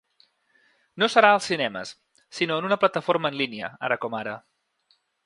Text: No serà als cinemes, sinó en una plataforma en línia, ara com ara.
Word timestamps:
No 1.01 1.09
serà 1.15 1.29
als 1.33 1.49
cinemes, 1.51 1.91
sinó 2.39 2.57
en 2.63 2.71
una 2.71 2.79
plataforma 2.85 3.33
en 3.35 3.39
línia, 3.43 3.73
ara 3.89 3.99
com 4.07 4.19
ara. 4.23 4.39